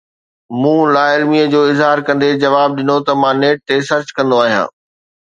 [0.61, 4.67] مون لاعلمي جو اظهار ڪندي جواب ڏنو ته مان نيٽ تي سرچ ڪندو آهيان.